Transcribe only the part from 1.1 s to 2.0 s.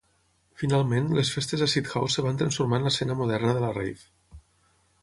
les festes acid